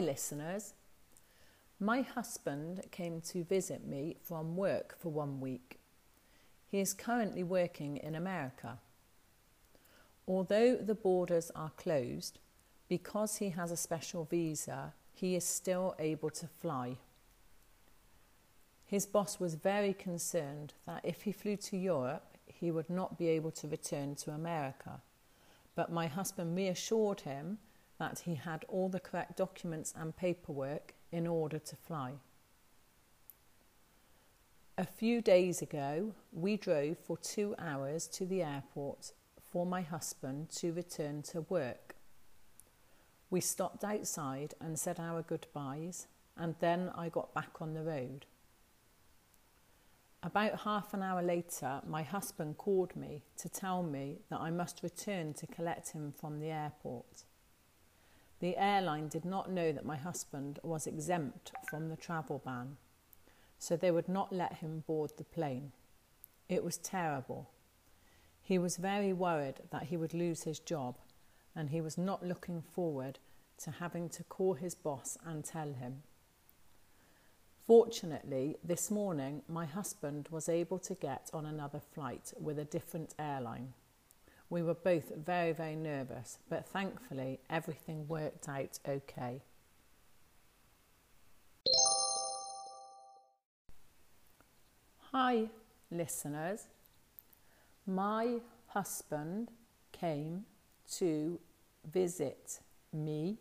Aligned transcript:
Listeners. 0.00 0.74
My 1.80 2.00
husband 2.00 2.82
came 2.90 3.20
to 3.22 3.44
visit 3.44 3.86
me 3.86 4.16
from 4.22 4.56
work 4.56 4.96
for 4.98 5.10
one 5.10 5.40
week. 5.40 5.78
He 6.70 6.80
is 6.80 6.92
currently 6.92 7.42
working 7.42 7.96
in 7.96 8.14
America. 8.14 8.78
Although 10.26 10.76
the 10.76 10.94
borders 10.94 11.50
are 11.54 11.70
closed, 11.76 12.38
because 12.88 13.36
he 13.36 13.50
has 13.50 13.70
a 13.70 13.76
special 13.76 14.24
visa, 14.24 14.92
he 15.14 15.34
is 15.34 15.44
still 15.44 15.94
able 15.98 16.30
to 16.30 16.46
fly. 16.46 16.96
His 18.86 19.06
boss 19.06 19.38
was 19.38 19.54
very 19.54 19.92
concerned 19.92 20.74
that 20.86 21.04
if 21.04 21.22
he 21.22 21.32
flew 21.32 21.56
to 21.56 21.76
Europe, 21.76 22.36
he 22.46 22.70
would 22.70 22.88
not 22.88 23.18
be 23.18 23.28
able 23.28 23.50
to 23.52 23.68
return 23.68 24.14
to 24.16 24.30
America. 24.30 25.00
But 25.74 25.92
my 25.92 26.06
husband 26.06 26.56
reassured 26.56 27.20
him 27.20 27.58
that 27.98 28.20
he 28.20 28.34
had 28.34 28.64
all 28.68 28.88
the 28.88 29.00
correct 29.00 29.36
documents 29.36 29.92
and 29.96 30.16
paperwork 30.16 30.94
in 31.10 31.26
order 31.26 31.58
to 31.58 31.76
fly. 31.76 32.12
A 34.76 34.84
few 34.84 35.20
days 35.20 35.60
ago, 35.60 36.14
we 36.32 36.56
drove 36.56 36.98
for 36.98 37.16
two 37.16 37.54
hours 37.58 38.06
to 38.08 38.24
the 38.24 38.42
airport 38.42 39.12
for 39.50 39.66
my 39.66 39.82
husband 39.82 40.50
to 40.50 40.72
return 40.72 41.22
to 41.22 41.40
work. 41.48 41.96
We 43.30 43.40
stopped 43.40 43.82
outside 43.82 44.54
and 44.60 44.78
said 44.78 45.00
our 45.00 45.22
goodbyes, 45.22 46.06
and 46.36 46.54
then 46.60 46.90
I 46.94 47.08
got 47.08 47.34
back 47.34 47.60
on 47.60 47.74
the 47.74 47.82
road. 47.82 48.26
About 50.22 50.60
half 50.60 50.94
an 50.94 51.02
hour 51.02 51.22
later, 51.22 51.80
my 51.86 52.02
husband 52.02 52.58
called 52.58 52.94
me 52.96 53.22
to 53.38 53.48
tell 53.48 53.82
me 53.82 54.18
that 54.30 54.40
I 54.40 54.50
must 54.50 54.82
return 54.82 55.34
to 55.34 55.46
collect 55.46 55.90
him 55.90 56.12
from 56.12 56.40
the 56.40 56.50
airport. 56.50 57.24
The 58.40 58.56
airline 58.56 59.08
did 59.08 59.24
not 59.24 59.50
know 59.50 59.72
that 59.72 59.84
my 59.84 59.96
husband 59.96 60.60
was 60.62 60.86
exempt 60.86 61.52
from 61.68 61.88
the 61.88 61.96
travel 61.96 62.40
ban, 62.44 62.76
so 63.58 63.76
they 63.76 63.90
would 63.90 64.08
not 64.08 64.32
let 64.32 64.54
him 64.54 64.84
board 64.86 65.12
the 65.16 65.24
plane. 65.24 65.72
It 66.48 66.62
was 66.62 66.78
terrible. 66.78 67.50
He 68.40 68.58
was 68.58 68.76
very 68.76 69.12
worried 69.12 69.60
that 69.70 69.84
he 69.84 69.96
would 69.96 70.14
lose 70.14 70.44
his 70.44 70.60
job, 70.60 70.96
and 71.54 71.70
he 71.70 71.80
was 71.80 71.98
not 71.98 72.24
looking 72.24 72.62
forward 72.62 73.18
to 73.58 73.72
having 73.72 74.08
to 74.10 74.22
call 74.24 74.54
his 74.54 74.74
boss 74.74 75.18
and 75.26 75.44
tell 75.44 75.72
him. 75.72 76.02
Fortunately, 77.66 78.56
this 78.64 78.90
morning 78.90 79.42
my 79.48 79.66
husband 79.66 80.28
was 80.30 80.48
able 80.48 80.78
to 80.78 80.94
get 80.94 81.28
on 81.34 81.44
another 81.44 81.80
flight 81.80 82.32
with 82.40 82.58
a 82.58 82.64
different 82.64 83.14
airline. 83.18 83.74
We 84.50 84.62
were 84.62 84.74
both 84.74 85.14
very, 85.14 85.52
very 85.52 85.76
nervous, 85.76 86.38
but 86.48 86.66
thankfully 86.66 87.40
everything 87.50 88.08
worked 88.08 88.48
out 88.48 88.78
okay. 88.88 89.42
Hi, 95.12 95.48
listeners. 95.90 96.66
My 97.86 98.40
husband 98.68 99.50
came 99.92 100.44
to 100.96 101.38
visit 101.90 102.60
me 102.92 103.38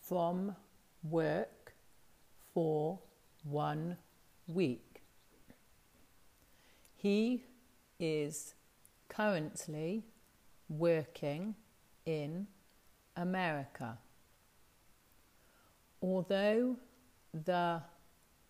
from 0.00 0.56
work 1.02 1.74
for 2.54 2.98
one 3.44 3.96
week. 4.46 5.02
He 6.96 7.44
is 7.98 8.54
currently 9.08 10.04
working 10.78 11.54
in 12.06 12.46
America. 13.16 13.98
Although 16.00 16.76
the 17.32 17.82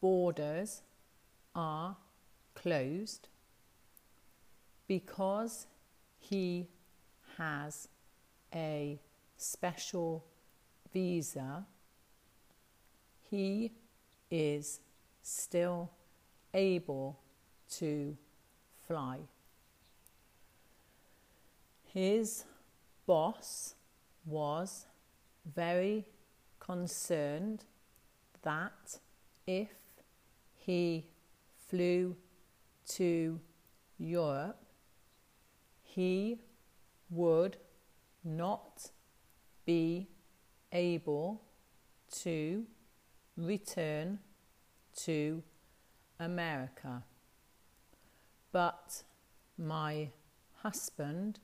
borders 0.01 0.83
are 1.55 1.97
closed, 2.55 3.29
because 4.87 5.67
he 6.19 6.69
has 7.39 7.89
a 8.55 8.99
special 9.37 10.25
visa, 10.93 11.67
he 13.31 13.73
is 14.31 14.81
still 15.23 15.91
able 16.55 17.19
to 17.69 18.17
fly. 18.87 19.19
His 21.93 22.45
boss 23.07 23.75
was 24.25 24.87
very 25.45 26.07
concerned 26.59 27.65
that 28.41 28.99
if 29.47 29.69
he 30.55 31.11
flew 31.69 32.17
to 32.87 33.39
Europe, 33.99 34.65
he 35.83 36.41
would 37.11 37.59
not 38.25 38.91
be 39.67 40.09
able 40.73 41.43
to 42.23 42.65
return 43.37 44.19
to 44.97 45.43
America. 46.19 47.03
But 48.51 49.03
my 49.59 50.09
husband 50.63 51.39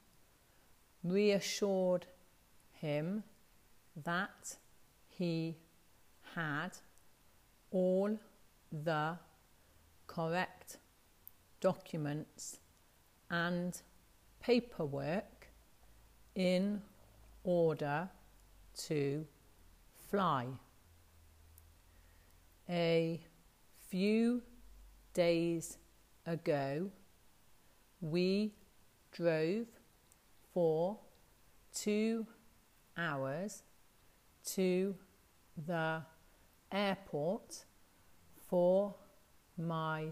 reassured 1.10 2.06
him 2.72 3.22
that 4.04 4.56
he 5.08 5.56
had 6.34 6.70
all 7.70 8.18
the 8.70 9.16
correct 10.06 10.78
documents 11.60 12.58
and 13.30 13.82
paperwork 14.40 15.48
in 16.34 16.80
order 17.44 18.08
to 18.76 19.26
fly. 20.10 20.46
A 22.68 23.20
few 23.88 24.42
days 25.14 25.78
ago, 26.26 26.90
we 28.00 28.52
drove 29.10 29.66
for 30.58 30.98
two 31.72 32.26
hours 32.96 33.62
to 34.44 34.96
the 35.68 36.02
airport 36.72 37.64
for 38.50 38.96
my 39.56 40.06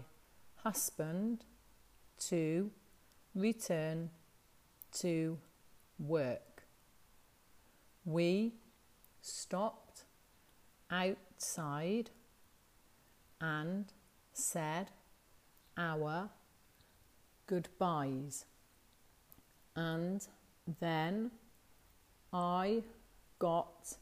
husband 0.63 1.43
to 2.17 2.71
return 3.35 4.09
to 4.93 5.37
work. 5.99 6.63
We 8.05 8.53
stopped 9.21 10.05
outside 10.89 12.11
and 13.41 13.91
said 14.31 14.91
our 15.77 16.29
goodbyes. 17.47 18.45
And 19.77 20.27
then 20.79 21.29
I 22.33 22.81
got 23.37 23.95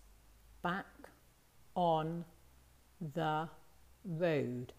back 0.64 0.86
on 1.76 2.24
the 3.14 3.50
road. 4.06 4.72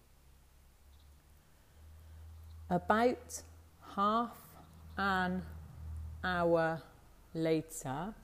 About 2.71 3.43
half 3.95 4.35
an 4.97 5.43
hour 6.23 6.81
later, 7.35 8.15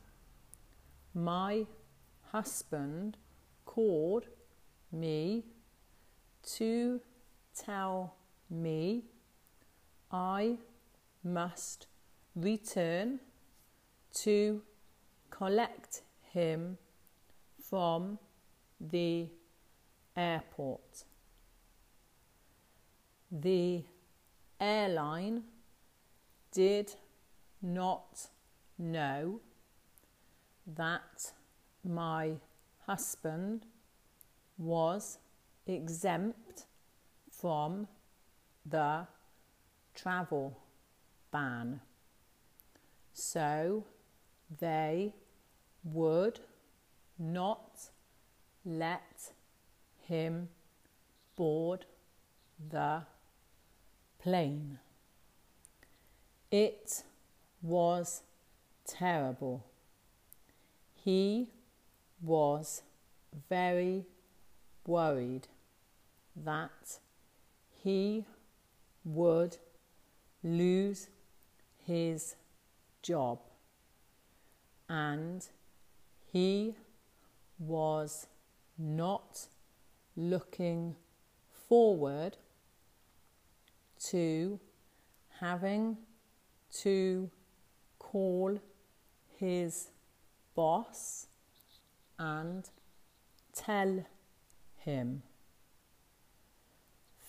my 1.14 1.68
husband 2.32 3.18
called 3.66 4.26
me 4.92 5.44
to 6.58 7.00
tell 7.56 8.16
me 8.50 9.04
I 10.12 10.58
must 11.24 11.86
return 12.36 13.20
to 14.14 14.62
collect 15.30 16.02
him 16.32 16.78
from 17.62 18.18
the 18.80 19.28
airport. 20.16 21.06
The 23.32 23.84
airline 24.60 25.44
did 26.52 26.94
not 27.62 28.28
know 28.78 29.40
that 30.68 31.32
my 31.84 32.34
husband 32.86 33.66
was 34.58 35.18
exempt 35.66 36.66
from 37.32 37.88
the 38.66 39.08
travel 39.96 40.58
ban. 41.32 41.80
So 43.14 43.86
they 44.60 45.14
would 45.84 46.40
not 47.20 47.90
let 48.66 49.32
him 50.02 50.50
board 51.36 51.86
the 52.70 53.04
plane. 54.20 54.80
It 56.52 57.04
was 57.62 58.22
terrible. 58.86 59.64
He 60.94 61.50
was 62.22 62.84
very 63.50 64.06
worried 64.86 65.48
that 66.36 67.00
he 67.84 68.26
would 69.04 69.58
lose 70.44 71.08
his 71.86 72.36
job 73.04 73.40
and 74.90 75.48
he 76.32 76.76
was 77.60 78.28
not 78.78 79.48
looking 80.16 80.96
forward 81.68 82.38
to 84.00 84.60
having 85.40 85.98
to 86.72 87.30
call 88.00 88.60
his 89.38 89.90
boss 90.56 91.28
and 92.20 92.70
tell 93.54 94.06
him. 94.78 95.24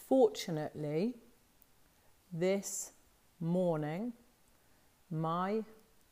Fortunately, 0.08 1.14
this 2.32 2.92
morning, 3.40 4.12
my 5.10 5.62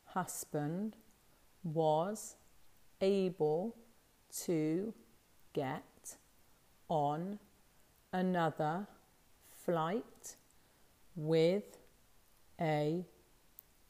husband 0.04 0.96
was 1.64 2.36
able 3.00 3.74
to 4.44 4.92
get 5.52 6.16
on 6.88 7.38
another 8.12 8.86
flight 9.64 10.36
with 11.16 11.78
a 12.60 13.04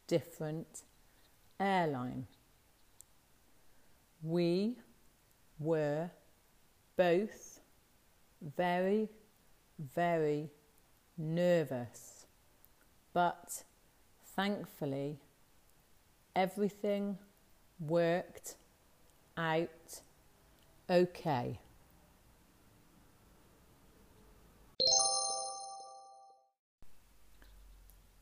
different 0.06 0.82
airline. 1.58 2.26
We 4.22 4.76
were 5.58 6.10
both 6.96 7.60
very, 8.56 9.08
very 9.94 10.50
nervous, 11.16 12.26
but 13.12 13.64
thankfully 14.34 15.19
everything 16.34 17.19
worked 17.81 18.56
out 19.37 20.00
okay. 20.88 21.58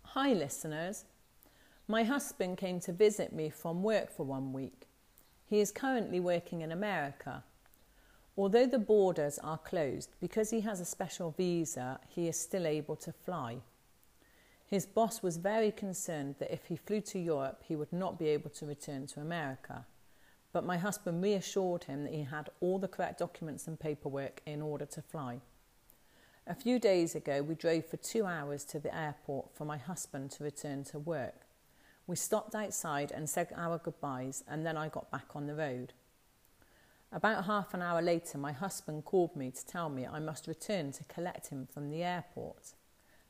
Hi, 0.02 0.32
listeners. 0.32 1.04
My 1.86 2.02
husband 2.02 2.58
came 2.58 2.80
to 2.80 2.92
visit 2.92 3.32
me 3.32 3.48
from 3.48 3.82
work 3.82 4.10
for 4.10 4.24
one 4.24 4.52
week. 4.52 4.88
He 5.46 5.60
is 5.60 5.72
currently 5.72 6.20
working 6.20 6.62
in 6.62 6.72
America. 6.72 7.44
Although 8.36 8.66
the 8.66 8.78
borders 8.78 9.38
are 9.38 9.58
closed, 9.58 10.10
because 10.20 10.50
he 10.50 10.60
has 10.62 10.80
a 10.80 10.84
special 10.84 11.30
visa, 11.36 12.00
he 12.08 12.28
is 12.28 12.38
still 12.38 12.66
able 12.66 12.96
to 12.96 13.12
fly. 13.12 13.58
His 14.70 14.86
boss 14.86 15.20
was 15.20 15.36
very 15.36 15.72
concerned 15.72 16.36
that 16.38 16.54
if 16.54 16.66
he 16.66 16.76
flew 16.76 17.00
to 17.00 17.18
Europe, 17.18 17.64
he 17.66 17.74
would 17.74 17.92
not 17.92 18.20
be 18.20 18.28
able 18.28 18.50
to 18.50 18.66
return 18.66 19.08
to 19.08 19.20
America. 19.20 19.84
But 20.52 20.64
my 20.64 20.78
husband 20.78 21.20
reassured 21.20 21.84
him 21.84 22.04
that 22.04 22.12
he 22.12 22.22
had 22.22 22.50
all 22.60 22.78
the 22.78 22.86
correct 22.86 23.18
documents 23.18 23.66
and 23.66 23.80
paperwork 23.80 24.40
in 24.46 24.62
order 24.62 24.86
to 24.86 25.02
fly. 25.02 25.40
A 26.46 26.54
few 26.54 26.78
days 26.78 27.16
ago, 27.16 27.42
we 27.42 27.56
drove 27.56 27.86
for 27.86 27.96
two 27.96 28.24
hours 28.26 28.64
to 28.66 28.78
the 28.78 28.96
airport 28.96 29.56
for 29.56 29.64
my 29.64 29.76
husband 29.76 30.30
to 30.32 30.44
return 30.44 30.84
to 30.84 31.00
work. 31.00 31.46
We 32.06 32.14
stopped 32.14 32.54
outside 32.54 33.10
and 33.10 33.28
said 33.28 33.48
our 33.56 33.78
goodbyes, 33.78 34.44
and 34.48 34.64
then 34.64 34.76
I 34.76 34.88
got 34.88 35.10
back 35.10 35.34
on 35.34 35.48
the 35.48 35.54
road. 35.56 35.94
About 37.10 37.46
half 37.46 37.74
an 37.74 37.82
hour 37.82 38.00
later, 38.00 38.38
my 38.38 38.52
husband 38.52 39.04
called 39.04 39.34
me 39.34 39.50
to 39.50 39.66
tell 39.66 39.88
me 39.88 40.06
I 40.06 40.20
must 40.20 40.46
return 40.46 40.92
to 40.92 41.04
collect 41.04 41.48
him 41.48 41.66
from 41.66 41.90
the 41.90 42.04
airport. 42.04 42.74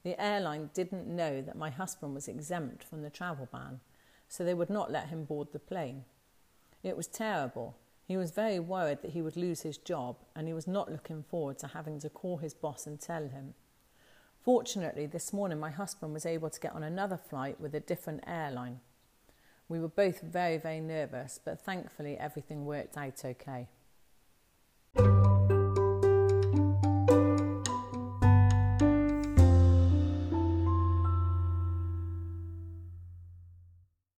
The 0.03 0.21
airline 0.21 0.71
didn't 0.75 1.07
know 1.07 1.43
that 1.43 1.57
my 1.57 1.71
husband 1.71 2.15
was 2.15 2.29
exempt 2.29 2.85
from 2.85 3.03
the 3.03 3.11
travel 3.11 3.49
ban, 3.51 3.81
so 4.29 4.45
they 4.45 4.55
would 4.55 4.71
not 4.71 4.91
let 4.91 5.09
him 5.09 5.25
board 5.25 5.49
the 5.53 5.59
plane. 5.59 6.05
It 6.83 6.97
was 6.97 7.07
terrible, 7.07 7.77
he 8.11 8.17
was 8.17 8.33
very 8.33 8.59
worried 8.59 9.03
that 9.03 9.13
he 9.13 9.23
would 9.23 9.37
lose 9.37 9.61
his 9.61 9.79
job 9.79 10.17
and 10.35 10.49
he 10.49 10.53
was 10.53 10.67
not 10.67 10.91
looking 10.91 11.23
forward 11.23 11.61
to 11.61 11.69
having 11.69 12.01
to 12.01 12.11
call 12.11 12.39
his 12.39 12.55
boss 12.55 12.85
and 12.85 13.01
tell 13.01 13.29
him. 13.29 13.55
Fortunately, 14.43 15.07
this 15.07 15.33
morning 15.33 15.61
my 15.61 15.71
husband 15.71 16.13
was 16.13 16.27
able 16.27 16.51
to 16.51 16.59
get 16.59 16.75
on 16.75 16.83
another 16.83 17.17
flight 17.17 17.61
with 17.61 17.73
a 17.73 17.79
different 17.79 18.25
airline. 18.27 18.81
We 19.69 19.79
were 19.79 19.87
both 19.87 20.23
very, 20.23 20.57
very 20.57 20.81
nervous, 20.81 21.39
but 21.45 21.61
thankfully 21.61 22.19
everything 22.19 22.67
worked 22.67 22.97
out 22.97 23.25
okay. 23.25 23.69